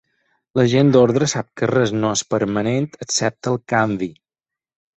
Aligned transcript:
La 0.59 0.63
gent 0.71 0.87
d’ordre 0.95 1.27
sap 1.33 1.49
que 1.61 1.69
res 1.73 1.93
no 1.99 2.15
és 2.21 2.25
permanent 2.35 2.89
excepte 3.07 3.55
el 3.55 3.61
canvi 3.77 4.13